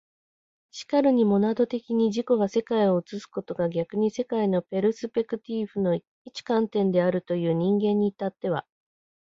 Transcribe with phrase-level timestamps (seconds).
[0.71, 8.65] 然るにモナド的に自己が世界を映すことが逆に世界のペルスペクティーフの一観点であるという人間に至っては、